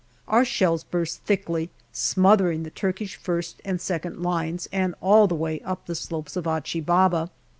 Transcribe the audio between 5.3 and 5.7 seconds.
way